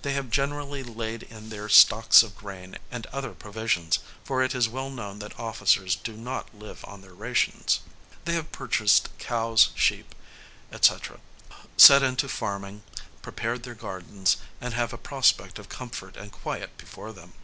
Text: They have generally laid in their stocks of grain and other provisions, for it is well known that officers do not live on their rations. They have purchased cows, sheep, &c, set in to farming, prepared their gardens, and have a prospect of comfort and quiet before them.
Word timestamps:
They 0.00 0.14
have 0.14 0.30
generally 0.30 0.82
laid 0.82 1.24
in 1.24 1.50
their 1.50 1.68
stocks 1.68 2.22
of 2.22 2.34
grain 2.38 2.78
and 2.90 3.06
other 3.08 3.32
provisions, 3.34 3.98
for 4.24 4.42
it 4.42 4.54
is 4.54 4.66
well 4.66 4.88
known 4.88 5.18
that 5.18 5.38
officers 5.38 5.94
do 5.94 6.14
not 6.14 6.56
live 6.58 6.82
on 6.86 7.02
their 7.02 7.12
rations. 7.12 7.80
They 8.24 8.32
have 8.32 8.50
purchased 8.50 9.10
cows, 9.18 9.68
sheep, 9.74 10.14
&c, 10.80 10.94
set 11.76 12.02
in 12.02 12.16
to 12.16 12.28
farming, 12.30 12.82
prepared 13.20 13.64
their 13.64 13.74
gardens, 13.74 14.38
and 14.58 14.72
have 14.72 14.94
a 14.94 14.96
prospect 14.96 15.58
of 15.58 15.68
comfort 15.68 16.16
and 16.16 16.32
quiet 16.32 16.78
before 16.78 17.12
them. 17.12 17.34